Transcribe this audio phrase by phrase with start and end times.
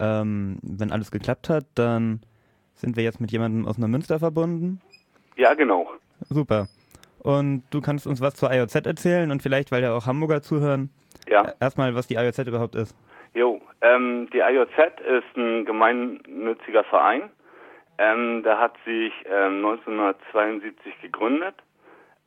[0.00, 2.20] Ähm, wenn alles geklappt hat, dann
[2.74, 4.80] sind wir jetzt mit jemandem aus Neumünster verbunden.
[5.36, 5.90] Ja, genau.
[6.28, 6.68] Super.
[7.20, 10.90] Und du kannst uns was zur IOZ erzählen und vielleicht, weil ja auch Hamburger zuhören,
[11.28, 11.52] Ja.
[11.60, 12.94] erstmal, was die IOZ überhaupt ist.
[13.34, 14.70] Jo, ähm, die IOZ
[15.00, 17.30] ist ein gemeinnütziger Verein.
[17.98, 21.54] Ähm, der hat sich ähm, 1972 gegründet.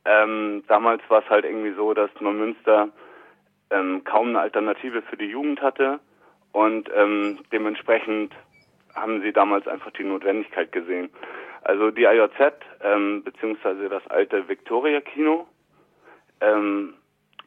[0.04, 2.88] Ähm, damals war es halt irgendwie so, dass Neumünster
[3.70, 6.00] ähm, kaum eine Alternative für die Jugend hatte
[6.52, 8.34] und ähm, dementsprechend
[8.94, 11.10] haben sie damals einfach die Notwendigkeit gesehen.
[11.62, 15.46] Also die IOZ, ähm, beziehungsweise das alte Victoria Kino,
[16.40, 16.94] ähm,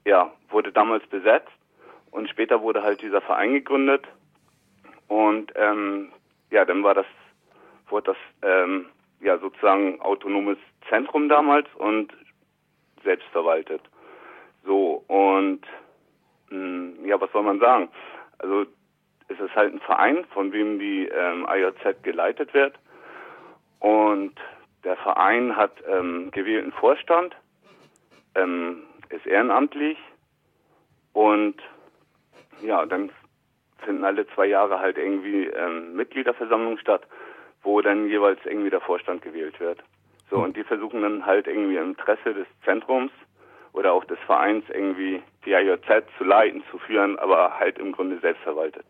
[0.06, 1.52] ja, wurde damals besetzt
[2.12, 4.08] und später wurde halt dieser Verein gegründet
[5.08, 6.12] und ähm,
[6.50, 7.06] ja, dann war das,
[7.90, 8.18] wurde das
[8.50, 8.88] ähm,
[9.20, 10.58] ja sozusagen autonomes
[10.90, 12.14] Zentrum damals und
[13.04, 13.82] selbstverwaltet.
[14.66, 15.62] So und
[16.50, 17.90] mh, ja, was soll man sagen?
[18.40, 18.66] Also
[19.28, 22.76] es ist halt ein Verein, von wem die ähm, IOZ geleitet wird
[23.80, 24.34] und
[24.84, 27.36] der Verein hat ähm, gewählten Vorstand,
[28.36, 29.98] ähm, ist ehrenamtlich
[31.14, 31.56] und
[32.62, 33.12] ja, dann
[33.80, 37.04] finden alle zwei Jahre halt irgendwie ähm, Mitgliederversammlungen statt,
[37.64, 39.84] wo dann jeweils irgendwie der Vorstand gewählt wird.
[40.30, 43.12] So, und die versuchen dann halt irgendwie im Interesse des Zentrums
[43.74, 48.20] oder auch des Vereins irgendwie die IOZ zu leiten, zu führen, aber halt im Grunde
[48.20, 48.86] selbstverwaltet.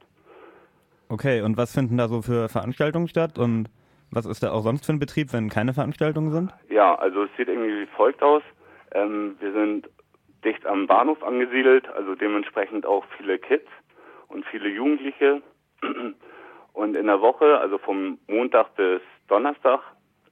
[1.10, 3.70] Okay, und was finden da so für Veranstaltungen statt und
[4.12, 6.54] was ist da auch sonst für ein Betrieb, wenn keine Veranstaltungen sind?
[6.70, 8.44] Ja, also es sieht irgendwie wie folgt aus.
[8.94, 9.90] Ähm, wir sind
[10.44, 13.68] dicht am Bahnhof angesiedelt, also dementsprechend auch viele Kids
[14.28, 15.42] und viele Jugendliche.
[16.74, 19.80] Und in der Woche, also vom Montag bis Donnerstag,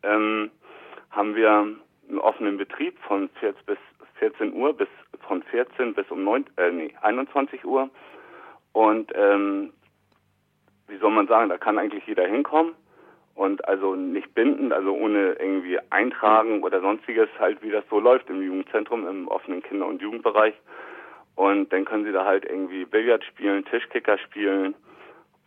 [0.03, 0.51] ähm,
[1.09, 1.49] haben wir
[2.09, 3.77] einen offenen Betrieb von 14 bis
[4.19, 4.89] 14 Uhr bis
[5.25, 7.89] von 14 bis um 9, äh, nee, 21 Uhr.
[8.73, 9.71] Und ähm,
[10.93, 12.75] wie soll man sagen, da kann eigentlich jeder hinkommen
[13.33, 18.29] und also nicht bindend, also ohne irgendwie eintragen oder sonstiges, halt wie das so läuft
[18.29, 20.53] im Jugendzentrum, im offenen Kinder- und Jugendbereich.
[21.35, 24.75] Und dann können sie da halt irgendwie Billard spielen, Tischkicker spielen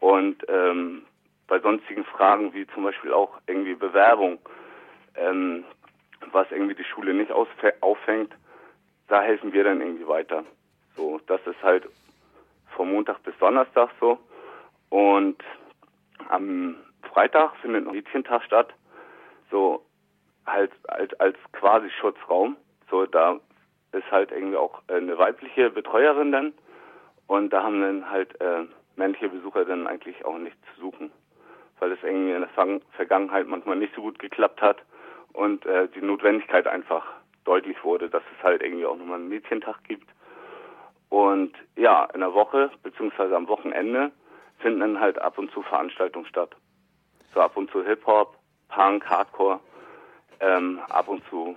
[0.00, 1.02] und ähm,
[1.46, 4.40] bei sonstigen Fragen wie zum Beispiel auch irgendwie Bewerbung,
[5.14, 5.62] ähm,
[6.32, 8.34] was irgendwie die Schule nicht auffängt,
[9.06, 10.42] da helfen wir dann irgendwie weiter.
[10.96, 11.88] So, das ist halt
[12.74, 14.18] vom Montag bis Donnerstag so.
[14.90, 15.42] Und
[16.28, 16.76] am
[17.12, 18.72] Freitag findet noch Mädchentag statt,
[19.50, 19.84] so
[20.46, 22.56] halt als, als quasi Schutzraum.
[22.90, 23.40] So, da
[23.92, 26.52] ist halt irgendwie auch eine weibliche Betreuerin dann
[27.26, 28.64] und da haben dann halt äh,
[28.96, 31.10] männliche Besucher dann eigentlich auch nichts zu suchen,
[31.78, 34.78] weil es irgendwie in der Vergangenheit manchmal nicht so gut geklappt hat
[35.32, 37.04] und äh, die Notwendigkeit einfach
[37.44, 40.08] deutlich wurde, dass es halt irgendwie auch nochmal einen Mädchentag gibt.
[41.08, 44.10] Und ja, in der Woche beziehungsweise am Wochenende
[44.58, 46.54] finden dann halt ab und zu Veranstaltungen statt.
[47.34, 48.36] So ab und zu Hip-Hop,
[48.68, 49.60] Punk, Hardcore,
[50.40, 51.56] ähm, ab und zu,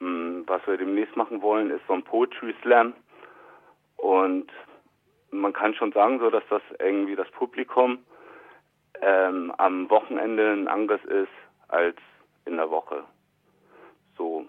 [0.00, 2.94] mh, was wir demnächst machen wollen, ist so ein Poetry Slam.
[3.96, 4.50] Und
[5.30, 7.98] man kann schon sagen, so dass das irgendwie das Publikum
[9.00, 11.32] ähm, am Wochenende ein anderes ist
[11.68, 11.96] als
[12.44, 13.04] in der Woche.
[14.16, 14.46] So,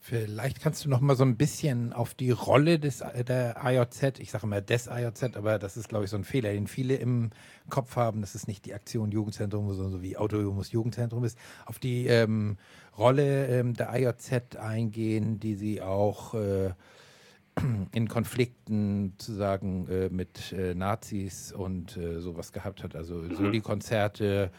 [0.00, 4.18] Vielleicht kannst du noch mal so ein bisschen auf die Rolle des, äh, der IOZ,
[4.20, 6.94] ich sage immer des IOZ, aber das ist, glaube ich, so ein Fehler, den viele
[6.96, 7.30] im
[7.68, 11.36] Kopf haben, dass es nicht die Aktion Jugendzentrum, sondern so wie Autonomes Jugendzentrum ist,
[11.66, 12.58] auf die ähm,
[12.96, 16.70] Rolle ähm, der IOZ eingehen, die sie auch äh,
[17.92, 22.96] in Konflikten sozusagen äh, mit äh, Nazis und äh, sowas gehabt hat.
[22.96, 24.50] Also Soli-Konzerte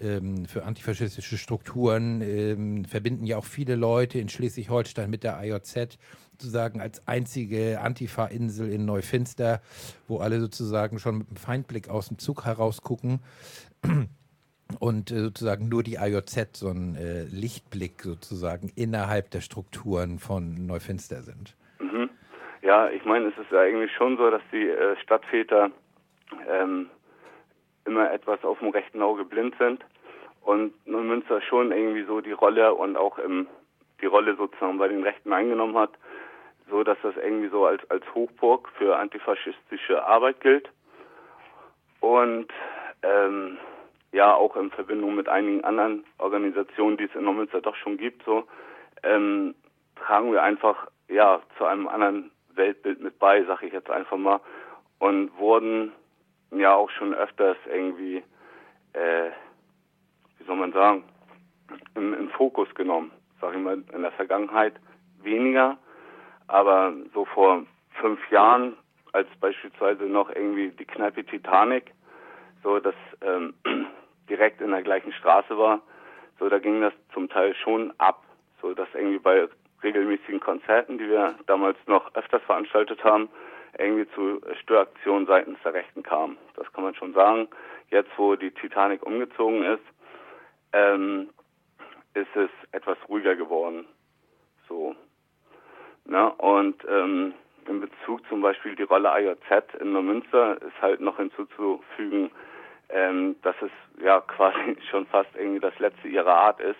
[0.00, 5.98] ähm, für antifaschistische Strukturen ähm, verbinden ja auch viele Leute in Schleswig-Holstein mit der IOZ
[6.32, 9.60] sozusagen als einzige Antifa-Insel in Neufinster,
[10.08, 13.20] wo alle sozusagen schon mit einem Feindblick aus dem Zug herausgucken
[14.80, 20.66] und äh, sozusagen nur die IOZ so ein äh, Lichtblick sozusagen innerhalb der Strukturen von
[20.66, 21.54] Neufinster sind.
[22.64, 25.70] Ja, ich meine, es ist ja eigentlich schon so, dass die äh, Stadtväter
[26.48, 26.88] ähm,
[27.84, 29.84] immer etwas auf dem rechten Auge blind sind.
[30.40, 33.48] Und Neumünster schon irgendwie so die Rolle und auch im,
[34.00, 35.90] die Rolle sozusagen bei den Rechten eingenommen hat,
[36.70, 40.70] so dass das irgendwie so als, als Hochburg für antifaschistische Arbeit gilt.
[42.00, 42.48] Und
[43.02, 43.58] ähm,
[44.12, 48.24] ja auch in Verbindung mit einigen anderen Organisationen, die es in Neumünster doch schon gibt,
[48.24, 48.44] so
[49.02, 49.54] ähm,
[49.96, 54.40] tragen wir einfach ja zu einem anderen Weltbild mit bei, sag ich jetzt einfach mal,
[54.98, 55.92] und wurden
[56.50, 58.22] ja auch schon öfters irgendwie,
[58.92, 59.30] äh,
[60.38, 61.04] wie soll man sagen,
[61.94, 63.10] im, im Fokus genommen,
[63.40, 64.74] sag ich mal, in der Vergangenheit
[65.22, 65.78] weniger,
[66.46, 67.64] aber so vor
[68.00, 68.76] fünf Jahren,
[69.12, 71.92] als beispielsweise noch irgendwie die Kneipe Titanic,
[72.62, 73.54] so das ähm,
[74.28, 75.80] direkt in der gleichen Straße war.
[76.38, 78.24] So, da ging das zum Teil schon ab.
[78.60, 79.48] So, dass irgendwie bei
[79.84, 83.28] regelmäßigen Konzerten, die wir damals noch öfters veranstaltet haben,
[83.78, 86.36] irgendwie zu Störaktionen seitens der Rechten kam.
[86.56, 87.48] Das kann man schon sagen.
[87.90, 89.82] Jetzt, wo die Titanic umgezogen ist,
[90.72, 91.30] ähm,
[92.14, 93.86] ist es etwas ruhiger geworden.
[94.68, 94.94] So.
[96.06, 97.34] Na, und ähm,
[97.68, 102.30] in Bezug zum Beispiel die Rolle IOZ in Neumünster ist halt noch hinzuzufügen,
[102.90, 103.70] ähm, dass es
[104.02, 106.78] ja quasi schon fast irgendwie das letzte ihrer Art ist,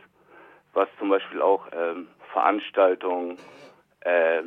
[0.72, 3.38] was zum Beispiel auch ähm, Veranstaltungen,
[4.00, 4.42] äh,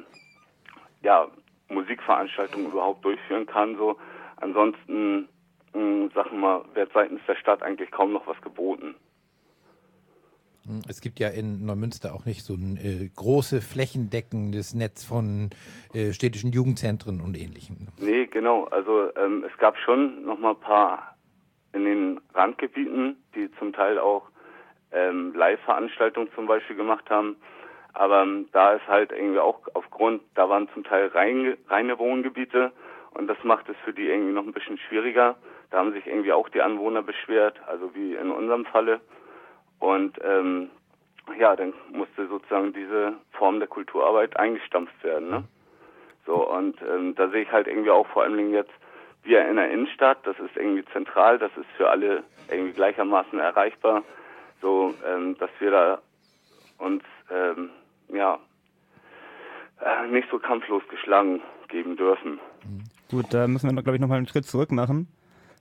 [1.02, 1.28] ja,
[1.70, 3.76] Musikveranstaltungen überhaupt durchführen kann.
[3.78, 3.98] So,
[4.36, 5.28] ansonsten,
[5.74, 8.96] mh, hm, sagen wir mal, wird seitens der Stadt eigentlich kaum noch was geboten.
[10.66, 15.50] Hm, es gibt ja in Neumünster auch nicht so ein äh, große flächendeckendes Netz von
[15.94, 17.88] äh, städtischen Jugendzentren und ähnlichem.
[18.00, 18.66] Nee, genau.
[18.66, 21.16] Also ähm, es gab schon noch mal ein paar
[21.74, 24.24] in den Randgebieten, die zum Teil auch
[24.92, 27.38] ähm, Live-Veranstaltungen zum Beispiel gemacht haben.
[27.98, 32.72] Aber ähm, da ist halt irgendwie auch aufgrund, da waren zum Teil rein, reine Wohngebiete
[33.12, 35.36] und das macht es für die irgendwie noch ein bisschen schwieriger.
[35.72, 39.02] Da haben sich irgendwie auch die Anwohner beschwert, also wie in unserem Falle.
[39.80, 40.70] Und ähm,
[41.40, 45.30] ja, dann musste sozusagen diese Form der Kulturarbeit eingestampft werden.
[45.32, 45.44] Ne?
[46.28, 48.72] So, und ähm, da sehe ich halt irgendwie auch vor allem jetzt
[49.24, 54.04] wir in der Innenstadt, das ist irgendwie zentral, das ist für alle irgendwie gleichermaßen erreichbar,
[54.62, 56.02] so ähm, dass wir da
[56.78, 57.72] uns ähm,
[58.14, 58.40] ja
[59.82, 62.40] äh, nicht so kampflos geschlagen geben dürfen.
[63.12, 65.08] Gut, da müssen wir, glaube ich, nochmal einen Schritt zurück machen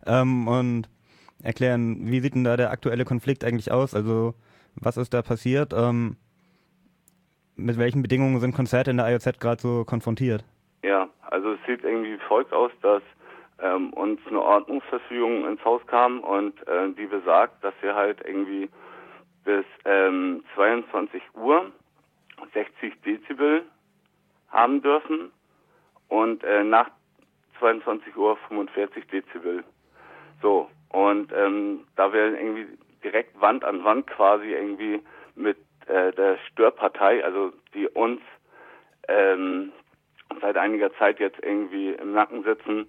[0.06, 0.88] ähm, und
[1.42, 3.94] erklären, wie sieht denn da der aktuelle Konflikt eigentlich aus?
[3.94, 4.34] Also
[4.74, 5.72] was ist da passiert?
[5.72, 6.16] Ähm,
[7.56, 10.44] mit welchen Bedingungen sind Konzerte in der IOZ gerade so konfrontiert?
[10.82, 13.02] Ja, also es sieht irgendwie wie folgt aus, dass
[13.62, 18.68] ähm, uns eine Ordnungsverfügung ins Haus kam und äh, die besagt, dass wir halt irgendwie
[19.44, 21.70] bis ähm, 22 Uhr
[22.52, 23.64] 60 Dezibel
[24.48, 25.32] haben dürfen
[26.08, 26.90] und äh, nach
[27.58, 29.64] 22 Uhr 45 Dezibel.
[30.42, 32.66] So, und ähm, da wir irgendwie
[33.02, 35.00] direkt Wand an Wand quasi irgendwie
[35.34, 35.56] mit
[35.86, 38.20] äh, der Störpartei, also die uns
[39.08, 39.72] ähm,
[40.40, 42.86] seit einiger Zeit jetzt irgendwie im Nacken sitzen,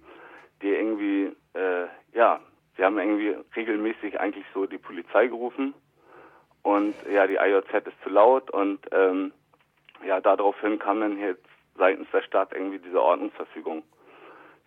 [0.62, 2.40] die irgendwie, äh, ja,
[2.76, 5.74] sie haben irgendwie regelmäßig eigentlich so die Polizei gerufen
[6.62, 9.32] und ja, die IOZ ist zu laut und ähm,
[10.04, 11.44] ja, daraufhin kam dann jetzt
[11.76, 13.82] seitens der Stadt irgendwie diese Ordnungsverfügung.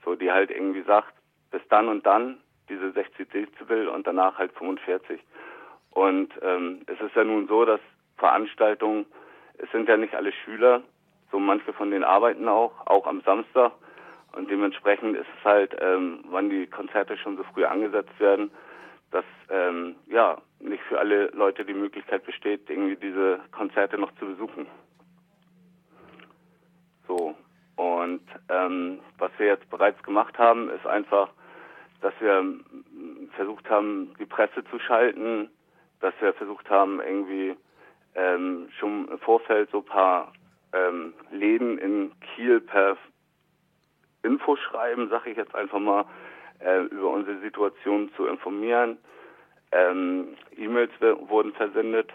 [0.03, 1.13] So, die halt irgendwie sagt,
[1.51, 2.39] bis dann und dann
[2.69, 5.19] diese 60 Dezibel und danach halt 45.
[5.91, 7.81] Und ähm, es ist ja nun so, dass
[8.17, 9.05] Veranstaltungen,
[9.57, 10.81] es sind ja nicht alle Schüler,
[11.31, 13.73] so manche von denen arbeiten auch, auch am Samstag.
[14.33, 18.49] Und dementsprechend ist es halt, ähm, wann die Konzerte schon so früh angesetzt werden,
[19.11, 24.25] dass ähm, ja nicht für alle Leute die Möglichkeit besteht, irgendwie diese Konzerte noch zu
[24.25, 24.67] besuchen.
[27.07, 27.35] So.
[28.11, 31.29] Und ähm, was wir jetzt bereits gemacht haben, ist einfach,
[32.01, 32.59] dass wir
[33.37, 35.49] versucht haben, die Presse zu schalten,
[36.01, 37.55] dass wir versucht haben, irgendwie
[38.15, 40.33] ähm, schon im Vorfeld so ein paar
[40.73, 42.97] ähm, Läden in Kiel per
[44.23, 46.03] Infoschreiben, sage ich jetzt einfach mal,
[46.59, 48.97] äh, über unsere Situation zu informieren.
[49.71, 52.11] Ähm, E-Mails wurden versendet.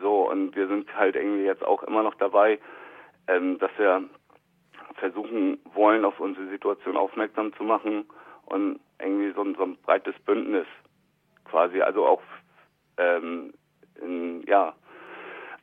[0.00, 2.60] So, und wir sind halt irgendwie jetzt auch immer noch dabei,
[3.26, 4.04] ähm, dass wir
[5.04, 8.06] versuchen wollen, auf unsere Situation aufmerksam zu machen
[8.46, 10.66] und irgendwie so, so ein breites Bündnis
[11.44, 12.22] quasi, also auch
[12.96, 13.52] ähm,
[14.00, 14.72] in, ja,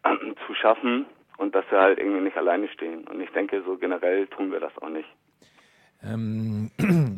[0.46, 1.08] zu schaffen
[1.38, 3.08] und dass wir halt irgendwie nicht alleine stehen.
[3.08, 5.10] Und ich denke, so generell tun wir das auch nicht.
[6.04, 6.70] Ähm,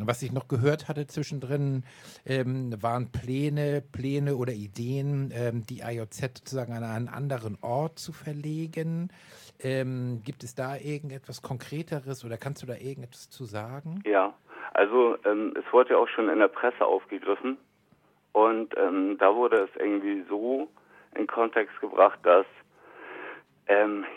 [0.06, 1.84] was ich noch gehört hatte zwischendrin,
[2.26, 8.12] ähm, waren Pläne, Pläne oder Ideen, ähm, die IOZ sozusagen an einen anderen Ort zu
[8.12, 9.10] verlegen.
[9.60, 14.02] Ähm, gibt es da irgendetwas Konkreteres oder kannst du da irgendetwas zu sagen?
[14.04, 14.34] Ja,
[14.72, 17.56] also ähm, es wurde ja auch schon in der Presse aufgegriffen
[18.32, 20.68] und ähm, da wurde es irgendwie so
[21.14, 22.46] in Kontext gebracht, dass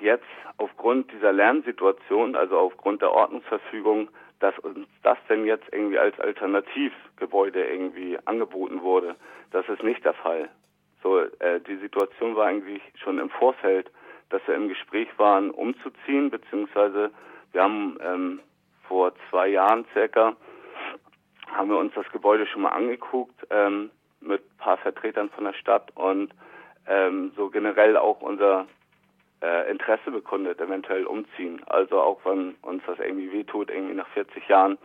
[0.01, 0.25] jetzt
[0.57, 7.65] aufgrund dieser Lernsituation, also aufgrund der Ordnungsverfügung, dass uns das denn jetzt irgendwie als Alternativgebäude
[7.65, 9.15] irgendwie angeboten wurde.
[9.51, 10.49] Das ist nicht der Fall.
[11.03, 13.89] So, äh, die Situation war eigentlich schon im Vorfeld,
[14.29, 17.11] dass wir im Gespräch waren, umzuziehen, beziehungsweise
[17.51, 18.39] wir haben ähm,
[18.87, 20.35] vor zwei Jahren circa
[21.53, 23.89] haben wir uns das Gebäude schon mal angeguckt ähm,
[24.19, 26.33] mit ein paar Vertretern von der Stadt und
[26.87, 28.67] ähm, so generell auch unser
[29.41, 31.61] äh, Interesse bekundet, eventuell umziehen.
[31.67, 34.77] Also auch wenn uns das irgendwie wehtut, irgendwie nach 40 Jahren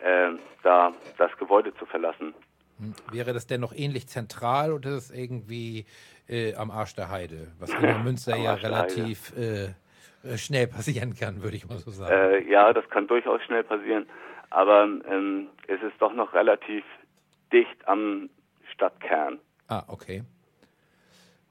[0.00, 0.30] äh,
[0.62, 2.34] da das Gebäude zu verlassen.
[2.78, 2.94] Hm.
[3.10, 5.86] Wäre das denn noch ähnlich zentral oder ist es irgendwie
[6.28, 7.48] äh, am Arsch der Heide?
[7.58, 9.74] Was in Münster ja relativ äh,
[10.24, 12.12] äh, schnell passieren kann, würde ich mal so sagen.
[12.12, 14.06] Äh, ja, das kann durchaus schnell passieren,
[14.50, 16.84] aber ähm, es ist doch noch relativ
[17.52, 18.30] dicht am
[18.72, 19.38] Stadtkern.
[19.68, 20.22] Ah, okay.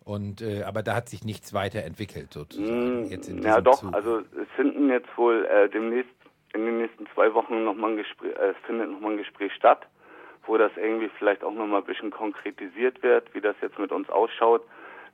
[0.08, 3.02] Und äh, aber da hat sich nichts weiterentwickelt sozusagen.
[3.02, 3.82] Mm, jetzt in ja, doch.
[3.82, 3.94] Zug.
[3.94, 6.10] Also es finden jetzt wohl äh, demnächst
[6.54, 9.86] in den nächsten zwei Wochen nochmal ein Gespräch, äh, findet nochmal ein Gespräch statt,
[10.46, 14.10] wo das irgendwie vielleicht auch nochmal ein bisschen konkretisiert wird, wie das jetzt mit uns
[14.10, 14.64] ausschaut.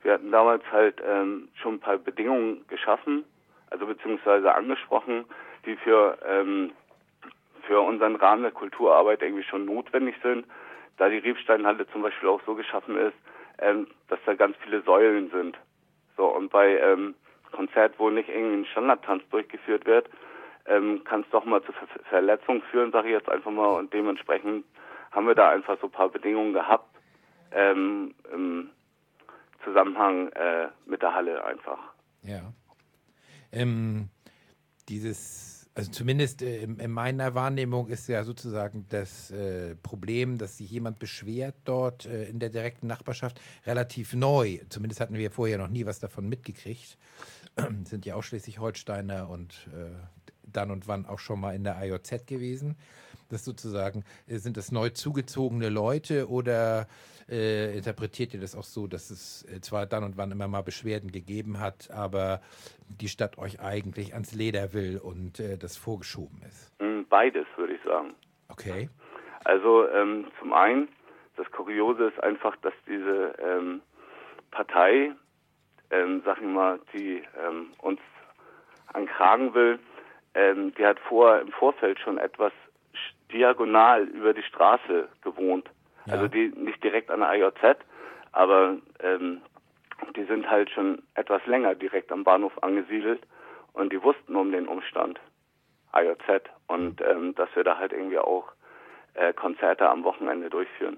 [0.03, 3.23] Wir hatten damals halt ähm, schon ein paar Bedingungen geschaffen,
[3.71, 5.25] also beziehungsweise angesprochen,
[5.65, 6.71] die für, ähm,
[7.63, 10.45] für unseren Rahmen der Kulturarbeit irgendwie schon notwendig sind,
[10.97, 13.15] da die Riebsteinhalle zum Beispiel auch so geschaffen ist,
[13.59, 15.57] ähm, dass da ganz viele Säulen sind.
[16.17, 17.15] So, und bei ähm,
[17.51, 20.09] Konzert, wo nicht irgendwie ein Standardtanz durchgeführt wird,
[20.65, 23.93] ähm, kann es doch mal zu Ver Verletzungen führen, sage ich jetzt einfach mal, und
[23.93, 24.65] dementsprechend
[25.11, 26.89] haben wir da einfach so ein paar Bedingungen gehabt
[27.51, 28.69] ähm, im
[29.63, 31.79] Zusammenhang äh, mit der Halle einfach.
[32.23, 32.41] Ja.
[33.51, 34.09] Ähm,
[34.89, 40.57] dieses, also zumindest äh, in, in, meiner Wahrnehmung ist ja sozusagen das äh, Problem, dass
[40.57, 44.59] sich jemand beschwert dort äh, in der direkten Nachbarschaft, relativ neu.
[44.69, 46.97] Zumindest hatten wir vorher noch nie was davon mitgekriegt.
[47.85, 49.67] Sind ja auch Schleswig-Holsteiner und
[50.43, 52.75] dann und wann auch schon mal in der IOZ gewesen.
[53.33, 56.87] Das sozusagen, äh, sind das neu zugezogene Leute oder
[57.27, 60.61] äh, interpretiert ihr das auch so, dass es äh, zwar dann und wann immer mal
[60.61, 62.41] Beschwerden gegeben hat, aber
[62.87, 66.71] die Stadt euch eigentlich ans Leder will und äh, das vorgeschoben ist?
[66.79, 68.13] Hm, beides, würde ich sagen.
[68.49, 68.87] Okay.
[69.45, 70.87] Also ähm, zum einen,
[71.35, 73.81] das Kuriose ist einfach, dass diese ähm,
[74.51, 75.11] Partei,
[75.89, 77.99] ähm, sag ich mal, die ähm, uns
[78.93, 79.79] ankragen will,
[80.35, 82.53] ähm, die hat vor im Vorfeld schon etwas
[83.33, 85.69] diagonal über die Straße gewohnt.
[86.05, 86.13] Ja.
[86.13, 87.77] Also die nicht direkt an der IJZ,
[88.31, 89.41] aber ähm,
[90.15, 93.21] die sind halt schon etwas länger direkt am Bahnhof angesiedelt
[93.73, 95.19] und die wussten um den Umstand
[95.95, 98.51] IJZ und ähm, dass wir da halt irgendwie auch
[99.13, 100.97] äh, Konzerte am Wochenende durchführen.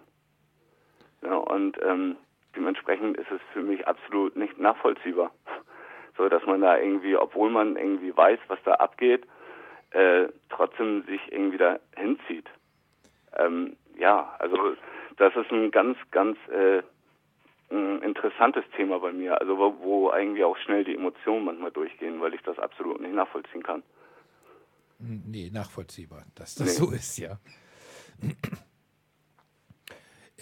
[1.22, 2.18] Ja, und ähm,
[2.56, 5.32] dementsprechend ist es für mich absolut nicht nachvollziehbar
[6.18, 9.26] so dass man da irgendwie, obwohl man irgendwie weiß, was da abgeht,
[9.96, 12.48] äh, trotzdem sich irgendwie da hinzieht.
[13.38, 14.76] Ähm, ja, also
[15.18, 16.84] das ist ein ganz, ganz äh,
[17.72, 22.20] ein interessantes Thema bei mir, also wo, wo eigentlich auch schnell die Emotionen manchmal durchgehen,
[22.22, 23.84] weil ich das absolut nicht nachvollziehen kann.
[25.00, 26.86] Nee, nachvollziehbar, dass das nee.
[26.86, 27.40] so ist, ja.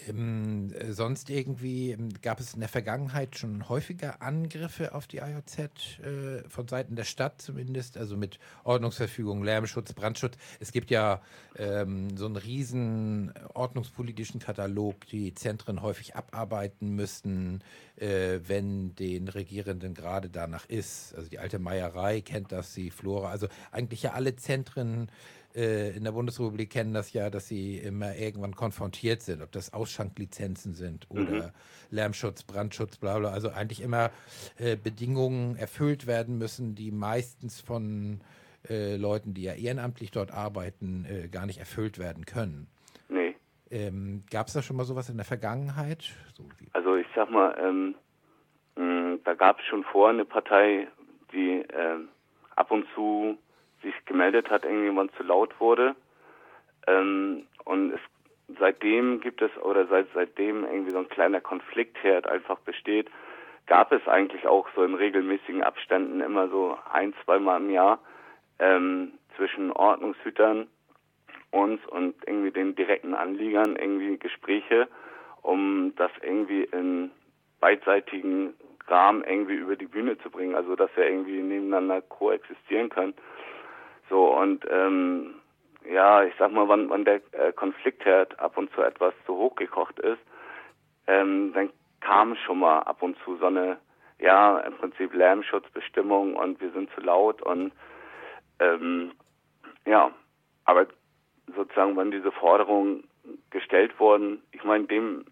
[0.08, 5.18] Ähm, äh, sonst irgendwie ähm, gab es in der Vergangenheit schon häufiger Angriffe auf die
[5.18, 10.36] IOZ äh, von Seiten der Stadt zumindest, also mit Ordnungsverfügung, Lärmschutz, Brandschutz.
[10.58, 11.22] Es gibt ja
[11.56, 17.62] ähm, so einen riesen ordnungspolitischen Katalog, die Zentren häufig abarbeiten müssten,
[17.96, 21.14] äh, wenn den Regierenden gerade danach ist.
[21.14, 25.08] Also die alte Meierei kennt das, die Flora, also eigentlich ja alle Zentren
[25.54, 30.74] in der Bundesrepublik kennen das ja, dass sie immer irgendwann konfrontiert sind, ob das Ausschanklizenzen
[30.74, 31.50] sind oder mhm.
[31.90, 33.30] Lärmschutz, Brandschutz, bla bla.
[33.30, 34.10] Also eigentlich immer
[34.58, 38.20] äh, Bedingungen erfüllt werden müssen, die meistens von
[38.68, 42.66] äh, Leuten, die ja ehrenamtlich dort arbeiten, äh, gar nicht erfüllt werden können.
[43.08, 43.36] Nee.
[43.70, 46.12] Ähm, Gab es da schon mal sowas in der Vergangenheit?
[46.36, 47.94] So also ich sag mal, ähm,
[48.76, 50.88] mh, da gab es schon vor eine Partei,
[51.32, 52.08] die ähm,
[52.56, 53.38] ab und zu
[53.84, 55.94] sich gemeldet hat, irgendjemand zu laut wurde.
[56.86, 58.00] Ähm, und es,
[58.58, 63.08] seitdem gibt es, oder seit seitdem irgendwie so ein kleiner Konfliktherd einfach besteht,
[63.66, 67.98] gab es eigentlich auch so in regelmäßigen Abständen immer so ein, zweimal im Jahr
[68.58, 70.68] ähm, zwischen Ordnungshütern
[71.50, 74.88] uns und irgendwie den direkten Anliegern irgendwie Gespräche,
[75.42, 77.10] um das irgendwie in
[77.60, 78.54] beidseitigen
[78.88, 83.14] Rahmen irgendwie über die Bühne zu bringen, also dass wir irgendwie nebeneinander koexistieren können.
[84.08, 85.34] So und ähm,
[85.90, 89.54] ja, ich sag mal, wann, wann der äh, Konfliktherd ab und zu etwas zu hoch
[89.56, 90.20] gekocht ist,
[91.06, 91.70] ähm, dann
[92.00, 93.78] kam schon mal ab und zu so eine,
[94.18, 97.72] ja, im Prinzip Lärmschutzbestimmung und wir sind zu laut und
[98.60, 99.12] ähm,
[99.86, 100.10] ja,
[100.64, 100.86] aber
[101.54, 103.04] sozusagen, wenn diese Forderungen
[103.50, 105.24] gestellt wurden, ich meine, dem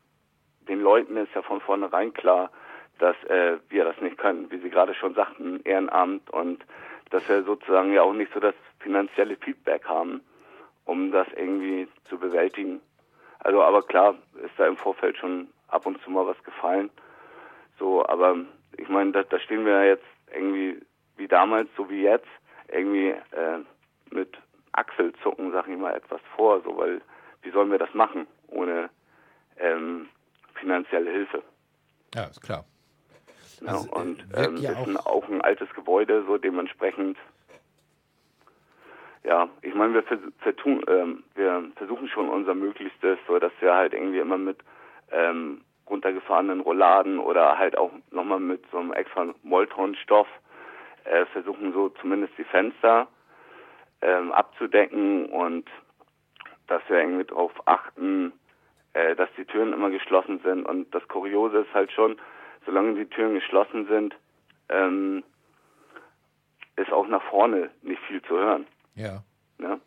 [0.68, 2.50] den Leuten ist ja von vornherein klar,
[2.98, 6.64] dass äh, wir das nicht können, wie Sie gerade schon sagten, Ehrenamt und
[7.12, 10.22] dass wir sozusagen ja auch nicht so das finanzielle Feedback haben,
[10.84, 12.80] um das irgendwie zu bewältigen.
[13.40, 14.14] Also, aber klar
[14.44, 16.90] ist da im Vorfeld schon ab und zu mal was gefallen.
[17.78, 18.36] So, aber
[18.76, 20.80] ich meine, da, da stehen wir jetzt irgendwie
[21.16, 22.28] wie damals, so wie jetzt,
[22.68, 23.58] irgendwie äh,
[24.10, 24.36] mit
[24.72, 27.02] Achselzucken, sag ich mal, etwas vor, so weil
[27.42, 28.88] wie sollen wir das machen ohne
[29.58, 30.08] ähm,
[30.54, 31.42] finanzielle Hilfe?
[32.14, 32.64] Ja, ist klar.
[33.64, 37.16] Ja, Also, äh, und ähm, ja auch- auch ein altes Gebäude, so dementsprechend.
[39.24, 40.02] Ja, ich meine, wir,
[40.38, 44.58] vertun, ähm, wir versuchen schon unser Möglichstes, so dass wir halt irgendwie immer mit
[45.12, 50.26] ähm, runtergefahrenen Rolladen oder halt auch nochmal mit so einem extra Moltonstoff
[51.04, 53.06] äh, versuchen so zumindest die Fenster
[54.00, 55.68] ähm, abzudecken und
[56.66, 58.32] dass wir irgendwie darauf achten,
[58.94, 60.64] äh, dass die Türen immer geschlossen sind.
[60.64, 62.16] Und das Kuriose ist halt schon,
[62.66, 64.14] solange die Türen geschlossen sind,
[64.68, 65.22] ähm,
[66.76, 68.66] ist auch nach vorne nicht viel zu hören.
[68.94, 69.22] Ja.
[69.58, 69.80] Ne?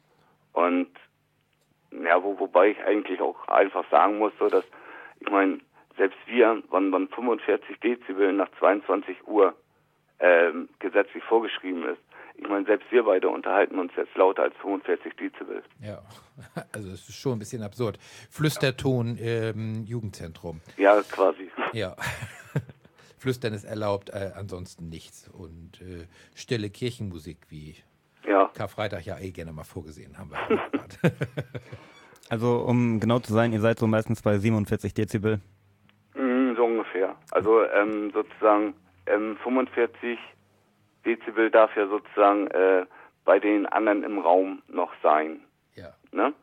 [0.53, 0.89] Und
[1.91, 4.65] ja, wo, wobei ich eigentlich auch einfach sagen muss, so dass
[5.20, 5.60] ich meine,
[5.98, 9.55] selbst wir, wann, wann 45 Dezibel nach 22 Uhr
[10.20, 12.01] ähm, gesetzlich vorgeschrieben ist,
[12.38, 15.63] ich meine, selbst wir beide unterhalten uns jetzt lauter als 45 Dezibel.
[15.82, 16.01] Ja.
[16.74, 17.98] Also es ist schon ein bisschen absurd.
[18.29, 20.60] Flüsterton im Jugendzentrum.
[20.75, 21.50] Ja, quasi.
[21.72, 21.96] Ja.
[23.25, 25.27] Flüstern ist erlaubt, äh, ansonsten nichts.
[25.27, 26.05] Und äh,
[26.36, 27.75] stille Kirchenmusik wie
[28.27, 30.60] Ja, Karfreitag ja eh gerne mal vorgesehen haben wir.
[32.29, 35.39] Also um genau zu sein, ihr seid so meistens bei 47 Dezibel.
[36.15, 37.15] Mm, so ungefähr.
[37.32, 38.75] Also ähm, sozusagen
[39.08, 40.20] ähm, 45
[41.05, 42.86] Dezibel darf ja sozusagen äh,
[43.25, 45.39] bei den anderen im Raum noch sein.
[45.74, 45.94] ja.
[46.12, 46.34] Ne?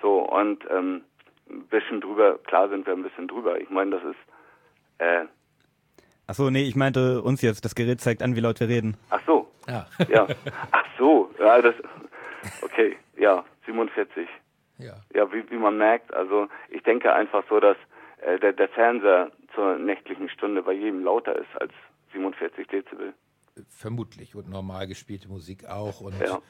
[0.00, 1.02] So, und ähm,
[1.48, 3.60] ein bisschen drüber, klar sind wir ein bisschen drüber.
[3.60, 4.18] Ich meine, das ist,
[4.98, 5.24] äh,
[6.32, 7.62] Achso, nee, ich meinte uns jetzt.
[7.66, 8.96] Das Gerät zeigt an, wie laut wir reden.
[9.10, 9.86] ach so, Ja.
[10.08, 10.26] ja.
[10.70, 11.74] ach so, ja, das,
[12.62, 14.26] okay, ja, 47.
[14.78, 14.94] ja.
[15.14, 17.76] Ja, wie, wie man merkt, also ich denke einfach so, dass
[18.22, 21.72] äh, der, der Fernseher zur nächtlichen Stunde bei jedem lauter ist als
[22.14, 23.12] 47 Dezibel.
[23.68, 24.34] Vermutlich.
[24.34, 26.00] Und normal gespielte Musik auch.
[26.00, 26.40] Und Ja.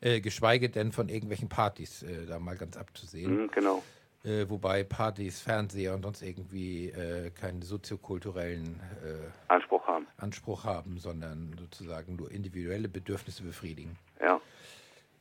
[0.00, 3.42] äh, geschweige denn von irgendwelchen Partys, äh, da mal ganz abzusehen.
[3.44, 3.84] Mhm, genau.
[4.24, 10.06] Äh, wobei Partys, Fernseher und sonst irgendwie äh, keinen soziokulturellen äh, Anspruch haben.
[10.16, 13.96] Anspruch haben, sondern sozusagen nur individuelle Bedürfnisse befriedigen.
[14.20, 14.40] Ja.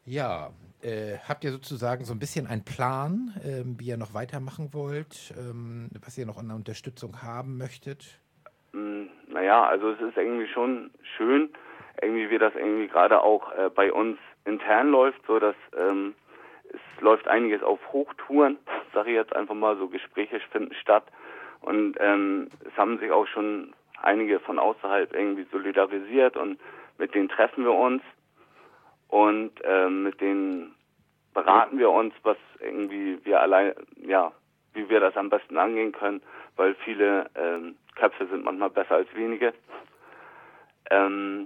[0.06, 4.74] Ja, äh, habt ihr sozusagen so ein bisschen einen Plan, ähm, wie ihr noch weitermachen
[4.74, 8.20] wollt, ähm, was ihr noch an Unterstützung haben möchtet?
[8.72, 11.50] Mm, Naja, also es ist irgendwie schon schön,
[12.02, 16.16] irgendwie wie das irgendwie gerade auch äh, bei uns intern läuft, so dass ähm,
[16.70, 18.58] es läuft einiges auf Hochtouren,
[18.98, 21.04] sage ich jetzt einfach mal, so Gespräche finden statt
[21.62, 26.60] und ähm, es haben sich auch schon einige von außerhalb irgendwie solidarisiert und
[26.98, 28.02] mit denen treffen wir uns
[29.10, 30.74] und ähm, mit denen
[31.36, 34.32] beraten wir uns, was irgendwie wir allein, ja,
[34.74, 36.24] wie wir das am besten angehen können,
[36.56, 39.54] weil viele ähm, Köpfe sind manchmal besser als wenige.
[40.90, 41.46] Ähm,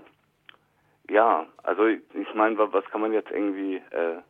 [1.10, 4.22] ja, also ich, meine, wa- was kann man jetzt irgendwie äh,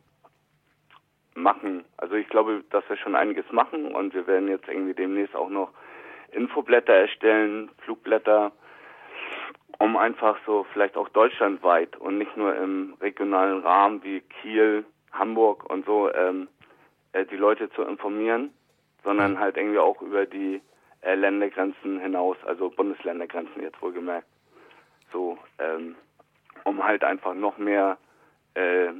[1.34, 1.84] machen?
[1.96, 5.48] Also ich glaube, dass wir schon einiges machen und wir werden jetzt irgendwie demnächst auch
[5.48, 5.70] noch
[6.32, 8.52] Infoblätter erstellen, Flugblätter,
[9.78, 15.68] um einfach so vielleicht auch deutschlandweit und nicht nur im regionalen Rahmen wie Kiel, Hamburg
[15.70, 16.48] und so ähm,
[17.12, 18.52] äh, die Leute zu informieren,
[19.04, 20.62] sondern halt irgendwie auch über die
[21.02, 24.26] äh, Ländergrenzen hinaus, also Bundesländergrenzen jetzt wohlgemerkt.
[25.12, 25.96] So, ähm,
[26.64, 27.98] um halt einfach noch mehr
[28.54, 28.92] äh,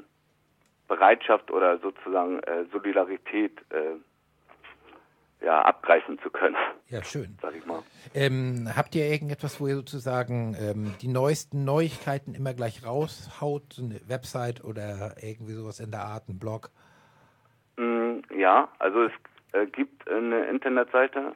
[0.97, 3.97] Bereitschaft oder sozusagen äh, Solidarität äh,
[5.43, 6.55] ja, abgreifen zu können,
[6.89, 7.39] Ja, schön.
[7.41, 7.83] sag ich mal.
[8.15, 13.83] Ähm, habt ihr irgendetwas, wo ihr sozusagen ähm, die neuesten Neuigkeiten immer gleich raushaut, so
[13.83, 16.69] eine Website oder irgendwie sowas in der Art, ein Blog?
[17.79, 19.13] Mm, Ja, also es
[19.53, 21.33] äh, gibt eine Internetseite.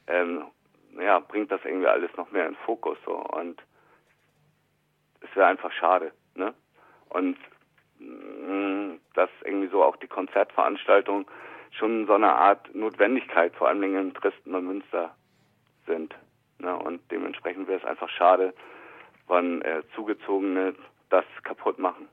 [0.08, 0.46] ähm,
[1.00, 3.62] ja, bringt das irgendwie alles noch mehr in Fokus so und
[5.22, 6.54] es wäre einfach schade, ne?
[7.10, 7.38] Und
[8.00, 11.26] mh, mm, dass irgendwie so auch die Konzertveranstaltungen
[11.72, 15.16] schon so eine Art Notwendigkeit, vor allem in Dresden und Münster
[15.86, 16.16] sind.
[16.60, 16.76] Ne?
[16.76, 18.54] Und dementsprechend wäre es einfach schade,
[19.28, 20.76] wenn äh, Zugezogene
[21.10, 22.08] das kaputt machen.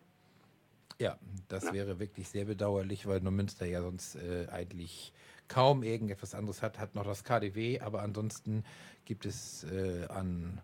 [0.99, 1.17] Ja,
[1.49, 1.73] das ja.
[1.73, 5.13] wäre wirklich sehr bedauerlich, weil nur Münster ja sonst äh, eigentlich
[5.49, 8.65] kaum irgendetwas anderes hat, hat noch das KDW, aber ansonsten
[9.05, 10.61] gibt es äh, an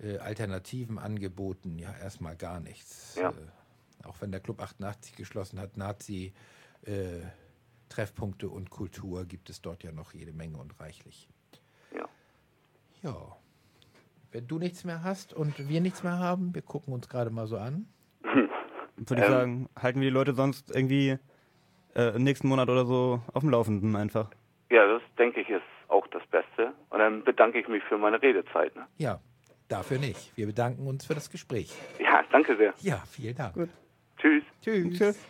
[0.00, 3.16] äh, alternativen Angeboten ja erstmal gar nichts.
[3.16, 3.30] Ja.
[3.30, 6.32] Äh, auch wenn der Club 88 geschlossen hat, Nazi
[6.82, 7.20] äh,
[7.88, 11.28] Treffpunkte und Kultur gibt es dort ja noch jede Menge und reichlich.
[11.94, 12.08] Ja.
[13.02, 13.36] Ja.
[14.32, 17.46] Wenn du nichts mehr hast und wir nichts mehr haben, wir gucken uns gerade mal
[17.46, 17.86] so an.
[18.96, 21.18] Würde ich ähm, sagen, halten wir die Leute sonst irgendwie
[21.94, 24.30] äh, im nächsten Monat oder so auf dem Laufenden einfach.
[24.70, 26.72] Ja, das denke ich ist auch das Beste.
[26.90, 28.74] Und dann bedanke ich mich für meine Redezeit.
[28.74, 28.86] Ne?
[28.98, 29.20] Ja,
[29.68, 30.36] dafür nicht.
[30.36, 31.72] Wir bedanken uns für das Gespräch.
[31.98, 32.74] Ja, danke sehr.
[32.80, 33.54] Ja, vielen Dank.
[33.54, 33.70] Gut.
[34.18, 34.44] Tschüss.
[34.62, 34.98] Tschüss.
[34.98, 35.28] Tschüss.